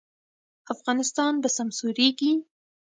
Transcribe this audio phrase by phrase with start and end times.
[0.73, 2.31] افغانستان به سمسوریږي؟